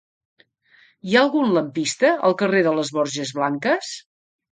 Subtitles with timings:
[1.09, 3.93] Hi ha algun lampista al carrer de les Borges Blanques?